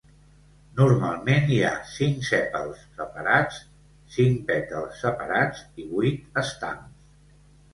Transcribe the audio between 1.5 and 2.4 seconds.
hi ha cinc